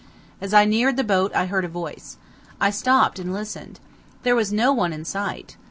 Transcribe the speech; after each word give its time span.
As 0.41 0.51
I 0.51 0.65
neared 0.65 0.97
the 0.97 1.03
boat 1.03 1.31
I 1.35 1.45
heard 1.45 1.63
a 1.63 1.67
voice. 1.67 2.17
I 2.59 2.71
stopped 2.71 3.19
and 3.19 3.31
listened. 3.31 3.79
There 4.23 4.35
was 4.35 4.51
no 4.51 4.73
one 4.73 4.93
in 4.93 5.05
sight. 5.05 5.57